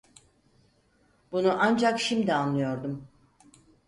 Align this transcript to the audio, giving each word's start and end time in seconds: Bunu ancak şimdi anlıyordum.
Bunu 1.31 1.55
ancak 1.63 1.99
şimdi 1.99 2.33
anlıyordum. 2.33 3.07